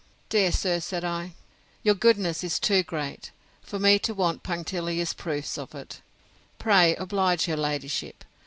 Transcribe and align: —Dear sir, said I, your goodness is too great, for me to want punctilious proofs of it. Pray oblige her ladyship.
—Dear 0.29 0.51
sir, 0.51 0.79
said 0.79 1.03
I, 1.03 1.33
your 1.83 1.93
goodness 1.93 2.43
is 2.43 2.57
too 2.59 2.81
great, 2.81 3.29
for 3.61 3.77
me 3.77 3.99
to 3.99 4.15
want 4.15 4.41
punctilious 4.41 5.13
proofs 5.13 5.59
of 5.59 5.75
it. 5.75 6.01
Pray 6.57 6.95
oblige 6.95 7.45
her 7.45 7.55
ladyship. 7.55 8.23